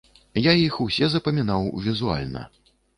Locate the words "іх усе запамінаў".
0.61-1.71